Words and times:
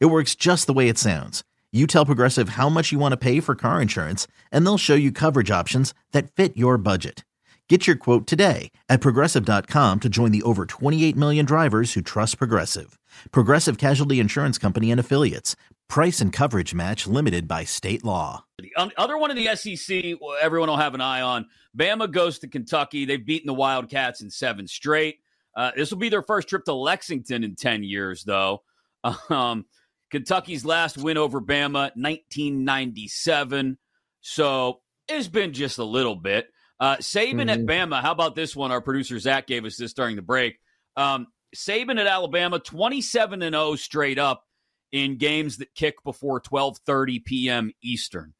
It 0.00 0.06
works 0.06 0.34
just 0.34 0.66
the 0.66 0.72
way 0.72 0.88
it 0.88 0.98
sounds. 0.98 1.42
You 1.72 1.86
tell 1.86 2.06
Progressive 2.06 2.50
how 2.50 2.68
much 2.68 2.92
you 2.92 2.98
want 2.98 3.12
to 3.12 3.16
pay 3.16 3.40
for 3.40 3.54
car 3.54 3.80
insurance, 3.80 4.26
and 4.50 4.64
they'll 4.64 4.78
show 4.78 4.94
you 4.94 5.10
coverage 5.10 5.50
options 5.50 5.94
that 6.12 6.30
fit 6.30 6.56
your 6.56 6.76
budget. 6.78 7.24
Get 7.68 7.86
your 7.86 7.96
quote 7.96 8.26
today 8.26 8.70
at 8.90 9.00
progressive.com 9.00 10.00
to 10.00 10.08
join 10.10 10.30
the 10.30 10.42
over 10.42 10.66
28 10.66 11.16
million 11.16 11.46
drivers 11.46 11.94
who 11.94 12.02
trust 12.02 12.36
Progressive. 12.36 12.98
Progressive 13.30 13.78
Casualty 13.78 14.20
Insurance 14.20 14.58
Company 14.58 14.90
and 14.90 15.00
Affiliates. 15.00 15.56
Price 15.88 16.20
and 16.20 16.34
coverage 16.34 16.74
match 16.74 17.06
limited 17.06 17.48
by 17.48 17.64
state 17.64 18.04
law. 18.04 18.44
The 18.58 18.72
other 18.98 19.16
one 19.16 19.30
in 19.30 19.38
the 19.38 19.56
SEC, 19.56 20.18
everyone 20.42 20.68
will 20.68 20.76
have 20.76 20.94
an 20.94 21.00
eye 21.00 21.22
on. 21.22 21.46
Bama 21.74 22.10
goes 22.10 22.38
to 22.40 22.48
Kentucky. 22.48 23.06
They've 23.06 23.24
beaten 23.24 23.46
the 23.46 23.54
Wildcats 23.54 24.20
in 24.20 24.28
seven 24.28 24.66
straight. 24.66 25.20
Uh, 25.56 25.70
this 25.74 25.90
will 25.90 25.98
be 25.98 26.10
their 26.10 26.22
first 26.22 26.48
trip 26.48 26.66
to 26.66 26.74
Lexington 26.74 27.42
in 27.42 27.54
10 27.54 27.84
years, 27.84 28.24
though. 28.24 28.62
Um, 29.30 29.64
Kentucky's 30.12 30.64
last 30.64 30.98
win 30.98 31.16
over 31.16 31.40
Bama, 31.40 31.90
1997. 31.96 33.78
So 34.20 34.80
it's 35.08 35.26
been 35.26 35.54
just 35.54 35.78
a 35.78 35.84
little 35.84 36.14
bit. 36.14 36.48
Uh, 36.78 36.96
Saban 36.98 37.48
mm-hmm. 37.48 37.48
at 37.48 37.60
Bama. 37.60 38.02
How 38.02 38.12
about 38.12 38.34
this 38.34 38.54
one? 38.54 38.70
Our 38.70 38.82
producer 38.82 39.18
Zach 39.18 39.46
gave 39.46 39.64
us 39.64 39.76
this 39.76 39.94
during 39.94 40.16
the 40.16 40.22
break. 40.22 40.58
Um, 40.96 41.28
Saban 41.56 41.98
at 41.98 42.06
Alabama, 42.06 42.58
27 42.58 43.40
and 43.42 43.54
0 43.54 43.76
straight 43.76 44.18
up 44.18 44.44
in 44.92 45.16
games 45.16 45.56
that 45.56 45.74
kick 45.74 45.94
before 46.04 46.42
12:30 46.42 47.24
p.m. 47.24 47.72
Eastern. 47.82 48.34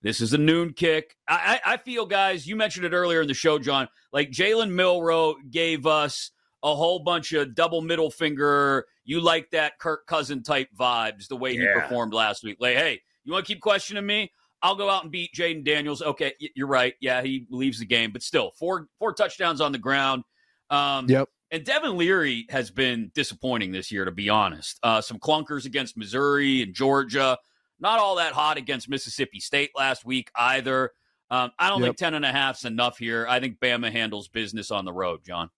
This 0.00 0.22
is 0.22 0.32
a 0.32 0.38
noon 0.38 0.72
kick. 0.72 1.16
I, 1.28 1.60
I, 1.64 1.74
I, 1.74 1.76
feel, 1.76 2.06
guys, 2.06 2.46
you 2.46 2.56
mentioned 2.56 2.86
it 2.86 2.92
earlier 2.92 3.20
in 3.20 3.28
the 3.28 3.34
show, 3.34 3.58
John. 3.58 3.88
Like 4.12 4.30
Jalen 4.30 4.70
Milrow 4.70 5.34
gave 5.50 5.86
us 5.86 6.30
a 6.62 6.74
whole 6.74 7.00
bunch 7.00 7.32
of 7.32 7.54
double 7.54 7.80
middle 7.80 8.10
finger. 8.10 8.86
You 9.04 9.20
like 9.20 9.50
that 9.50 9.78
Kirk 9.78 10.06
Cousin 10.06 10.42
type 10.42 10.68
vibes, 10.78 11.28
the 11.28 11.36
way 11.36 11.52
yeah. 11.52 11.60
he 11.60 11.80
performed 11.80 12.12
last 12.12 12.42
week. 12.44 12.56
Like, 12.60 12.76
hey, 12.76 13.00
you 13.24 13.32
want 13.32 13.46
to 13.46 13.52
keep 13.52 13.60
questioning 13.60 14.06
me? 14.06 14.32
I'll 14.62 14.74
go 14.74 14.90
out 14.90 15.04
and 15.04 15.12
beat 15.12 15.32
Jayden 15.34 15.64
Daniels. 15.64 16.02
Okay, 16.02 16.32
you're 16.54 16.66
right. 16.66 16.94
Yeah, 17.00 17.22
he 17.22 17.46
leaves 17.50 17.78
the 17.78 17.86
game, 17.86 18.10
but 18.12 18.22
still, 18.22 18.50
four 18.58 18.88
four 18.98 19.12
touchdowns 19.12 19.60
on 19.60 19.72
the 19.72 19.78
ground. 19.78 20.24
Um, 20.70 21.08
yep. 21.08 21.28
And 21.50 21.64
Devin 21.64 21.96
Leary 21.96 22.46
has 22.50 22.70
been 22.70 23.10
disappointing 23.14 23.72
this 23.72 23.90
year, 23.90 24.04
to 24.04 24.10
be 24.10 24.28
honest. 24.28 24.78
Uh, 24.82 25.00
some 25.00 25.18
clunkers 25.18 25.64
against 25.64 25.96
Missouri 25.96 26.62
and 26.62 26.74
Georgia. 26.74 27.38
Not 27.80 27.98
all 27.98 28.16
that 28.16 28.32
hot 28.32 28.58
against 28.58 28.88
Mississippi 28.88 29.40
State 29.40 29.70
last 29.76 30.04
week 30.04 30.30
either. 30.34 30.90
Um, 31.30 31.50
I 31.58 31.70
don't 31.70 31.80
yep. 31.80 31.88
think 31.88 31.96
10 31.98 32.14
and 32.14 32.24
a 32.24 32.32
half 32.32 32.58
is 32.58 32.64
enough 32.64 32.98
here. 32.98 33.26
I 33.28 33.40
think 33.40 33.60
Bama 33.60 33.90
handles 33.90 34.28
business 34.28 34.70
on 34.70 34.84
the 34.84 34.92
road, 34.92 35.20
John. 35.24 35.48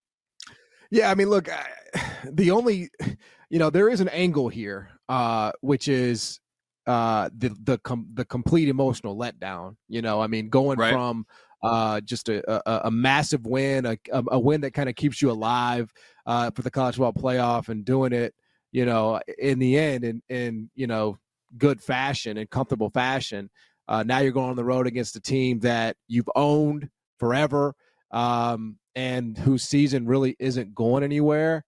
Yeah, 0.91 1.11
I 1.11 1.15
mean, 1.15 1.31
look, 1.31 1.49
I, 1.51 1.67
the 2.31 2.51
only, 2.51 2.91
you 3.49 3.59
know, 3.59 3.71
there 3.71 3.89
is 3.89 4.01
an 4.01 4.09
angle 4.09 4.49
here, 4.49 4.91
uh, 5.09 5.53
which 5.61 5.89
is 5.89 6.41
uh, 6.87 7.31
the 7.37 7.55
the 7.63 7.79
com- 7.79 8.09
the 8.15 8.25
complete 8.25 8.69
emotional 8.69 9.17
letdown. 9.17 9.77
You 9.89 10.03
know, 10.03 10.21
I 10.21 10.27
mean, 10.27 10.49
going 10.49 10.79
right. 10.79 10.93
from 10.93 11.27
uh, 11.63 12.01
just 12.01 12.29
a, 12.29 12.69
a, 12.69 12.89
a, 12.89 12.91
massive 12.91 13.47
win, 13.47 13.85
a, 13.87 13.99
a 14.13 14.39
win 14.39 14.63
that 14.63 14.73
kind 14.73 14.89
of 14.89 14.95
keeps 14.95 15.21
you 15.21 15.31
alive 15.31 15.93
uh, 16.27 16.51
for 16.51 16.63
the 16.63 16.71
college 16.71 16.97
football 16.97 17.13
playoff, 17.13 17.69
and 17.69 17.85
doing 17.85 18.13
it, 18.13 18.35
you 18.73 18.85
know, 18.87 19.21
in 19.39 19.59
the 19.59 19.79
end, 19.79 20.05
in 20.05 20.23
in 20.29 20.71
you 20.75 20.87
know, 20.87 21.19
good 21.59 21.81
fashion 21.81 22.39
and 22.39 22.51
comfortable 22.51 22.91
fashion. 22.91 23.51
Uh, 23.89 24.03
now 24.05 24.19
you're 24.19 24.33
going 24.33 24.51
on 24.51 24.57
the 24.57 24.65
road 24.65 24.87
against 24.87 25.17
a 25.17 25.21
team 25.21 25.59
that 25.61 25.97
you've 26.07 26.31
owned 26.37 26.89
forever, 27.19 27.75
um, 28.13 28.77
and 28.95 29.37
whose 29.37 29.63
season 29.63 30.07
really 30.07 30.37
isn't 30.39 30.75
going 30.75 31.05
anywhere. 31.05 31.65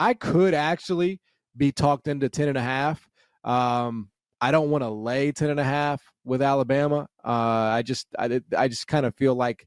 I 0.00 0.14
could 0.14 0.54
actually 0.54 1.20
be 1.56 1.72
talked 1.72 2.08
into 2.08 2.28
ten 2.28 2.48
and 2.48 2.58
a 2.58 2.62
half. 2.62 3.06
Um, 3.44 4.08
I 4.44 4.50
don't 4.50 4.68
want 4.68 4.84
to 4.84 4.90
lay 4.90 5.32
10 5.32 5.48
and 5.48 5.58
a 5.58 5.64
half 5.64 6.02
with 6.22 6.42
Alabama. 6.42 7.08
Uh, 7.24 7.30
I 7.72 7.82
just, 7.82 8.06
I, 8.18 8.42
I 8.54 8.68
just 8.68 8.86
kind 8.86 9.06
of 9.06 9.14
feel 9.16 9.34
like 9.34 9.66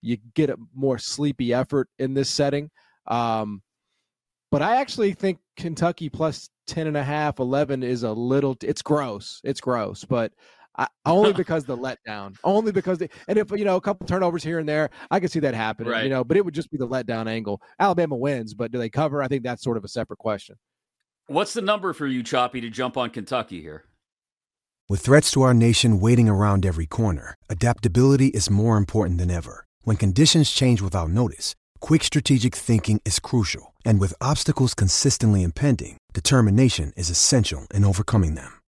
you 0.00 0.16
get 0.34 0.48
a 0.48 0.56
more 0.74 0.96
sleepy 0.96 1.52
effort 1.52 1.88
in 1.98 2.14
this 2.14 2.30
setting. 2.30 2.70
Um, 3.06 3.62
but 4.50 4.62
I 4.62 4.76
actually 4.76 5.12
think 5.12 5.40
Kentucky 5.58 6.08
plus 6.08 6.48
10 6.68 6.86
and 6.86 6.96
a 6.96 7.02
half, 7.02 7.38
11 7.38 7.82
is 7.82 8.02
a 8.02 8.12
little, 8.12 8.56
it's 8.62 8.80
gross. 8.80 9.42
It's 9.44 9.60
gross, 9.60 10.06
but 10.06 10.32
I, 10.76 10.88
only 11.06 11.32
because 11.44 11.64
the 11.64 11.76
letdown, 11.76 12.36
only 12.44 12.72
because 12.72 12.98
they, 12.98 13.08
and 13.28 13.38
if 13.38 13.50
you 13.52 13.64
know 13.64 13.76
a 13.76 13.80
couple 13.80 14.06
turnovers 14.06 14.42
here 14.42 14.58
and 14.58 14.68
there, 14.68 14.90
I 15.10 15.20
could 15.20 15.30
see 15.30 15.40
that 15.40 15.54
happening. 15.54 15.92
Right. 15.92 16.04
You 16.04 16.10
know, 16.10 16.24
but 16.24 16.36
it 16.36 16.44
would 16.44 16.54
just 16.54 16.70
be 16.70 16.76
the 16.76 16.88
letdown 16.88 17.28
angle. 17.28 17.60
Alabama 17.78 18.16
wins, 18.16 18.54
but 18.54 18.72
do 18.72 18.78
they 18.78 18.90
cover? 18.90 19.22
I 19.22 19.28
think 19.28 19.42
that's 19.42 19.62
sort 19.62 19.76
of 19.76 19.84
a 19.84 19.88
separate 19.88 20.18
question. 20.18 20.56
What's 21.26 21.54
the 21.54 21.62
number 21.62 21.92
for 21.92 22.06
you, 22.06 22.22
Choppy, 22.22 22.60
to 22.60 22.68
jump 22.68 22.96
on 22.96 23.10
Kentucky 23.10 23.62
here? 23.62 23.84
With 24.86 25.00
threats 25.00 25.30
to 25.30 25.40
our 25.40 25.54
nation 25.54 25.98
waiting 25.98 26.28
around 26.28 26.66
every 26.66 26.84
corner, 26.84 27.34
adaptability 27.48 28.26
is 28.28 28.50
more 28.50 28.76
important 28.76 29.18
than 29.18 29.30
ever. 29.30 29.64
When 29.82 29.96
conditions 29.96 30.50
change 30.50 30.82
without 30.82 31.08
notice, 31.08 31.54
quick 31.80 32.04
strategic 32.04 32.54
thinking 32.54 33.00
is 33.06 33.18
crucial. 33.18 33.72
And 33.86 33.98
with 33.98 34.12
obstacles 34.20 34.74
consistently 34.74 35.42
impending, 35.42 35.96
determination 36.12 36.92
is 36.98 37.08
essential 37.08 37.66
in 37.72 37.84
overcoming 37.86 38.34
them. 38.34 38.60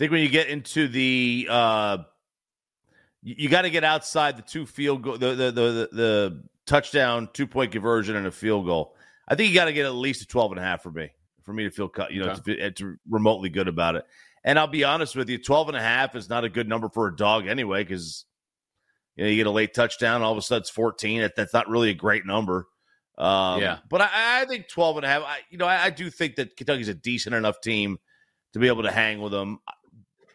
I 0.00 0.02
think 0.02 0.12
when 0.12 0.22
you 0.22 0.30
get 0.30 0.48
into 0.48 0.88
the 0.88 1.46
uh 1.50 1.98
you 3.22 3.50
got 3.50 3.62
to 3.62 3.70
get 3.70 3.84
outside 3.84 4.38
the 4.38 4.42
two 4.42 4.64
field 4.64 5.02
goal 5.02 5.18
the 5.18 5.34
the 5.34 5.50
the, 5.52 5.88
the 5.92 6.42
touchdown 6.64 7.28
two 7.34 7.46
point 7.46 7.70
conversion 7.72 8.16
and 8.16 8.26
a 8.26 8.30
field 8.30 8.64
goal. 8.64 8.96
I 9.28 9.34
think 9.34 9.50
you 9.50 9.54
got 9.54 9.66
to 9.66 9.74
get 9.74 9.84
at 9.84 9.92
least 9.92 10.22
a 10.22 10.26
12 10.26 10.52
and 10.52 10.58
a 10.58 10.62
half 10.62 10.82
for 10.82 10.90
me 10.90 11.10
for 11.42 11.52
me 11.52 11.64
to 11.64 11.70
feel 11.70 11.86
cut, 11.86 12.12
you 12.12 12.24
know 12.24 12.30
okay. 12.30 12.56
to, 12.56 12.70
to 12.70 12.96
remotely 13.10 13.50
good 13.50 13.68
about 13.68 13.94
it. 13.94 14.06
And 14.42 14.58
I'll 14.58 14.66
be 14.66 14.84
honest 14.84 15.16
with 15.16 15.28
you, 15.28 15.36
12 15.36 15.68
and 15.68 15.76
a 15.76 15.82
half 15.82 16.16
is 16.16 16.30
not 16.30 16.44
a 16.44 16.48
good 16.48 16.66
number 16.66 16.88
for 16.88 17.06
a 17.06 17.14
dog 17.14 17.46
anyway 17.46 17.84
cuz 17.84 18.24
you 19.16 19.24
know 19.24 19.28
you 19.28 19.36
get 19.36 19.46
a 19.46 19.50
late 19.50 19.74
touchdown 19.74 20.22
all 20.22 20.32
of 20.32 20.38
a 20.38 20.42
sudden 20.42 20.62
it's 20.62 20.70
14 20.70 21.28
that's 21.36 21.52
not 21.52 21.68
really 21.68 21.90
a 21.90 21.94
great 21.94 22.24
number. 22.24 22.68
Um, 23.18 23.60
Yeah. 23.60 23.80
But 23.90 24.00
I, 24.00 24.08
I 24.14 24.44
think 24.46 24.66
12 24.68 24.96
and 24.96 25.04
a 25.04 25.08
half, 25.10 25.22
I, 25.24 25.40
you 25.50 25.58
know, 25.58 25.66
I, 25.66 25.84
I 25.84 25.90
do 25.90 26.08
think 26.08 26.36
that 26.36 26.56
Kentucky's 26.56 26.88
a 26.88 26.94
decent 26.94 27.34
enough 27.34 27.60
team 27.60 27.98
to 28.54 28.58
be 28.58 28.68
able 28.68 28.82
to 28.82 28.90
hang 28.90 29.20
with 29.20 29.32
them. 29.32 29.58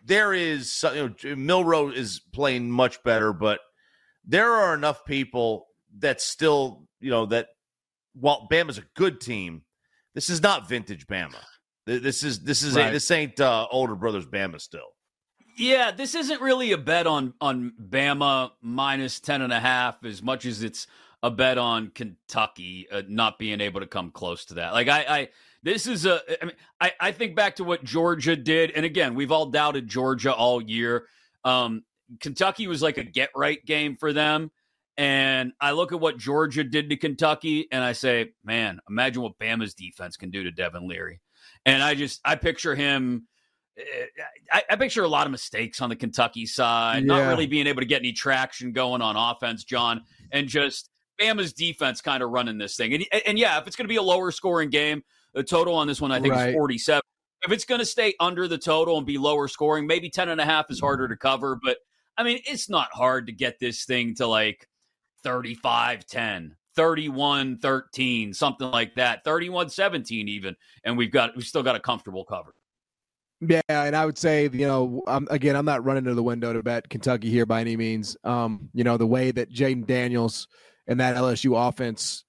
There 0.05 0.33
is, 0.33 0.83
you 0.93 1.09
know, 1.09 1.09
Milrow 1.35 1.93
is 1.93 2.21
playing 2.31 2.69
much 2.69 3.01
better, 3.03 3.33
but 3.33 3.59
there 4.23 4.51
are 4.51 4.73
enough 4.73 5.03
people 5.05 5.65
that 5.99 6.21
still, 6.21 6.87
you 6.99 7.09
know, 7.09 7.25
that 7.27 7.47
while 8.13 8.47
Bama's 8.51 8.77
a 8.77 8.83
good 8.95 9.19
team, 9.19 9.63
this 10.13 10.29
is 10.29 10.41
not 10.41 10.69
vintage 10.69 11.07
Bama. 11.07 11.41
This 11.85 12.23
is 12.23 12.39
this 12.39 12.63
is 12.63 12.75
Right. 12.75 12.91
this 12.91 13.09
ain't 13.11 13.39
uh, 13.39 13.67
older 13.71 13.95
brothers 13.95 14.25
Bama 14.25 14.59
still. 14.61 14.87
Yeah, 15.57 15.91
this 15.91 16.15
isn't 16.15 16.41
really 16.41 16.71
a 16.71 16.77
bet 16.77 17.07
on 17.07 17.33
on 17.39 17.73
Bama 17.81 18.51
minus 18.61 19.19
10 19.19 19.41
and 19.41 19.53
a 19.53 19.59
half 19.59 20.03
as 20.03 20.21
much 20.21 20.45
as 20.45 20.63
it's 20.63 20.87
a 21.25 21.31
bet 21.31 21.57
on 21.57 21.89
Kentucky 21.89 22.87
uh, 22.91 23.01
not 23.07 23.39
being 23.39 23.59
able 23.59 23.79
to 23.79 23.87
come 23.87 24.11
close 24.11 24.45
to 24.45 24.53
that. 24.53 24.73
Like 24.73 24.87
I 24.87 25.05
I 25.09 25.29
this 25.63 25.87
is 25.87 26.05
a 26.05 26.21
I 26.39 26.45
mean 26.45 26.55
I 26.79 26.91
I 26.99 27.11
think 27.11 27.35
back 27.35 27.55
to 27.55 27.63
what 27.63 27.83
Georgia 27.83 28.35
did 28.35 28.69
and 28.69 28.85
again, 28.85 29.15
we've 29.15 29.31
all 29.31 29.47
doubted 29.47 29.87
Georgia 29.87 30.31
all 30.31 30.61
year. 30.61 31.07
Um 31.43 31.83
Kentucky 32.19 32.67
was 32.67 32.83
like 32.83 32.99
a 32.99 33.03
get 33.03 33.31
right 33.35 33.65
game 33.65 33.97
for 33.97 34.13
them 34.13 34.51
and 34.97 35.51
I 35.59 35.71
look 35.71 35.91
at 35.91 35.99
what 35.99 36.19
Georgia 36.19 36.63
did 36.63 36.91
to 36.91 36.95
Kentucky 36.95 37.67
and 37.71 37.83
I 37.83 37.93
say, 37.93 38.33
"Man, 38.43 38.79
imagine 38.87 39.23
what 39.23 39.39
Bama's 39.39 39.73
defense 39.73 40.17
can 40.17 40.29
do 40.29 40.43
to 40.43 40.51
Devin 40.51 40.87
Leary." 40.87 41.21
And 41.65 41.81
I 41.81 41.95
just 41.95 42.21
I 42.23 42.35
picture 42.35 42.75
him 42.75 43.27
I, 44.51 44.63
I 44.69 44.75
picture 44.75 45.03
a 45.03 45.07
lot 45.07 45.25
of 45.25 45.31
mistakes 45.31 45.81
on 45.81 45.89
the 45.89 45.95
Kentucky 45.95 46.45
side, 46.45 47.03
not 47.03 47.27
really 47.27 47.47
being 47.47 47.65
able 47.65 47.81
to 47.81 47.87
get 47.87 48.01
any 48.01 48.13
traction 48.13 48.71
going 48.71 49.01
on 49.01 49.15
offense, 49.17 49.63
John, 49.63 50.03
and 50.31 50.47
just 50.47 50.89
Bama's 51.19 51.53
defense 51.53 52.01
kind 52.01 52.21
of 52.23 52.29
running 52.29 52.57
this 52.57 52.75
thing. 52.75 52.93
And, 52.93 53.05
and 53.25 53.39
yeah, 53.39 53.57
if 53.59 53.67
it's 53.67 53.75
going 53.75 53.85
to 53.85 53.89
be 53.89 53.97
a 53.97 54.01
lower 54.01 54.31
scoring 54.31 54.69
game, 54.69 55.03
the 55.33 55.43
total 55.43 55.75
on 55.75 55.87
this 55.87 56.01
one 56.01 56.11
I 56.11 56.19
think 56.19 56.33
Right. 56.33 56.49
is 56.49 56.55
47. 56.55 57.01
If 57.43 57.51
it's 57.51 57.65
going 57.65 57.79
to 57.79 57.85
stay 57.85 58.15
under 58.19 58.47
the 58.47 58.57
total 58.57 58.97
and 58.97 59.05
be 59.05 59.17
lower 59.17 59.47
scoring, 59.47 59.85
maybe 59.85 60.09
10 60.09 60.29
and 60.29 60.41
a 60.41 60.45
half 60.45 60.71
is 60.71 60.79
harder 60.79 61.07
to 61.07 61.15
cover, 61.15 61.57
but 61.61 61.77
I 62.17 62.23
mean, 62.23 62.39
it's 62.45 62.69
not 62.69 62.87
hard 62.91 63.27
to 63.27 63.33
get 63.33 63.59
this 63.59 63.85
thing 63.85 64.15
to 64.15 64.27
like 64.27 64.67
35 65.23 66.05
10. 66.05 66.55
31 66.75 67.57
13 67.59 68.33
something 68.33 68.69
like 68.69 68.93
that 68.95 69.23
31 69.23 69.69
17 69.69 70.27
even 70.27 70.53
and 70.83 70.97
we've 70.97 71.09
got 71.09 71.33
we've 71.33 71.45
still 71.45 71.63
got 71.63 71.73
a 71.73 71.79
comfortable 71.79 72.25
cover 72.25 72.53
Yeah, 73.39 73.61
and 73.69 73.95
I 73.95 74.05
would 74.05 74.17
say, 74.17 74.49
you 74.51 74.67
know, 74.67 75.01
um, 75.07 75.25
again, 75.31 75.55
I'm 75.55 75.65
not 75.65 75.85
running 75.85 76.03
to 76.05 76.13
the 76.13 76.23
window 76.23 76.51
to 76.51 76.61
bet 76.61 76.89
Kentucky 76.89 77.29
here 77.29 77.45
by 77.45 77.61
any 77.61 77.77
means. 77.77 78.17
Um, 78.23 78.69
you 78.73 78.83
know, 78.83 78.97
the 78.97 79.07
way 79.07 79.31
that 79.31 79.51
Jayden 79.51 79.85
Daniels 79.85 80.47
and 80.87 80.99
that 80.99 81.15
LSU 81.15 81.67
offense 81.67 82.23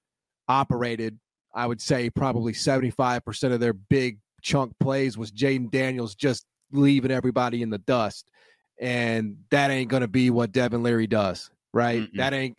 operated, 0.48 1.18
I 1.54 1.66
would 1.66 1.80
say 1.80 2.10
probably 2.10 2.52
75% 2.52 3.52
of 3.52 3.60
their 3.60 3.72
big 3.72 4.18
chunk 4.42 4.72
plays 4.78 5.16
was 5.16 5.32
Jayden 5.32 5.70
Daniels 5.70 6.14
just 6.14 6.46
leaving 6.72 7.10
everybody 7.10 7.62
in 7.62 7.70
the 7.70 7.78
dust. 7.78 8.30
And 8.80 9.38
that 9.50 9.70
ain't 9.70 9.90
going 9.90 10.02
to 10.02 10.08
be 10.08 10.30
what 10.30 10.52
Devin 10.52 10.82
Leary 10.82 11.06
does, 11.06 11.50
right? 11.72 12.02
Mm-mm. 12.02 12.16
That 12.16 12.34
ain't, 12.34 12.58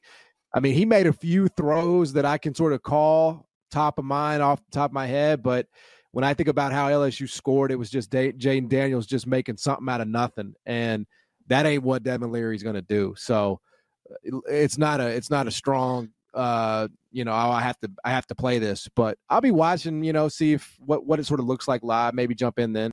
I 0.53 0.59
mean, 0.59 0.73
he 0.73 0.85
made 0.85 1.05
a 1.05 1.13
few 1.13 1.47
throws 1.49 2.13
that 2.13 2.25
I 2.25 2.37
can 2.37 2.55
sort 2.55 2.73
of 2.73 2.81
call 2.81 3.47
top 3.69 3.99
of 3.99 4.05
mind 4.05 4.41
off 4.41 4.59
the 4.65 4.71
top 4.71 4.89
of 4.91 4.93
my 4.93 5.05
head, 5.05 5.43
but 5.43 5.67
when 6.11 6.23
I 6.23 6.33
think 6.33 6.49
about 6.49 6.71
how 6.71 6.89
LSU 6.89 7.29
scored, 7.29 7.71
it 7.71 7.75
was 7.75 7.89
just 7.89 8.09
da- 8.09 8.31
Jayden 8.31 8.69
Daniels 8.69 9.05
just 9.05 9.27
making 9.27 9.57
something 9.57 9.87
out 9.87 10.01
of 10.01 10.07
nothing, 10.07 10.55
and 10.65 11.05
that 11.47 11.65
ain't 11.65 11.83
what 11.83 12.01
Devin 12.01 12.31
Leary's 12.31 12.63
going 12.63 12.75
to 12.75 12.81
do. 12.81 13.13
So 13.17 13.59
it's 14.23 14.77
not 14.77 14.99
a 14.99 15.07
it's 15.07 15.29
not 15.29 15.47
a 15.47 15.51
strong 15.51 16.09
uh 16.33 16.87
you 17.11 17.25
know 17.25 17.33
I 17.33 17.61
have 17.61 17.79
to 17.79 17.91
I 18.03 18.11
have 18.11 18.27
to 18.27 18.35
play 18.35 18.59
this, 18.59 18.87
but 18.95 19.17
I'll 19.29 19.41
be 19.41 19.51
watching 19.51 20.03
you 20.03 20.13
know 20.13 20.27
see 20.27 20.53
if 20.53 20.77
what 20.85 21.05
what 21.05 21.19
it 21.19 21.25
sort 21.25 21.39
of 21.39 21.47
looks 21.47 21.67
like 21.67 21.83
live. 21.83 22.13
Maybe 22.13 22.35
jump 22.35 22.59
in 22.59 22.73
then. 22.73 22.85